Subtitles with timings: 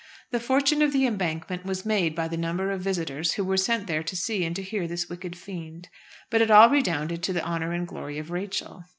[0.31, 3.85] The fortune of "The Embankment" was made by the number of visitors who were sent
[3.85, 5.89] there to see and to hear this wicked fiend;
[6.31, 8.85] but it all redounded to the honour and glory of Rachel.